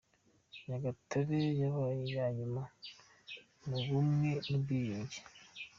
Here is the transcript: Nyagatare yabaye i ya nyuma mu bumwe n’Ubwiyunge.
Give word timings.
Nyagatare 0.65 1.39
yabaye 1.61 1.99
i 2.07 2.11
ya 2.15 2.25
nyuma 2.37 2.61
mu 3.67 3.77
bumwe 3.87 4.29
n’Ubwiyunge. 4.49 5.19